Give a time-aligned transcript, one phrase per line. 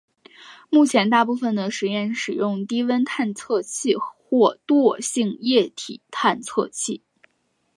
[0.71, 7.03] 目前大部分的实验使用低温探测器或惰性液体探测器。